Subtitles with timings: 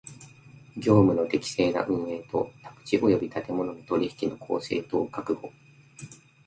[0.77, 5.51] 業務の適正な運営と宅地及び建物の取引の公正とを確保